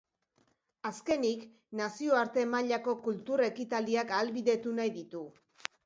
[0.89, 1.43] Azkenik,
[1.81, 5.25] nazioarte mailako kultur ekitaldiak ahalbidetu nahi ditu.